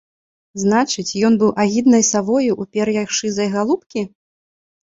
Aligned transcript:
Значыць, 0.61 1.19
ён 1.29 1.33
быў 1.43 1.51
агіднай 1.63 2.03
савою 2.13 2.51
ў 2.61 2.79
пер'ях 2.79 3.07
шызай 3.19 3.47
галубкі? 3.59 4.01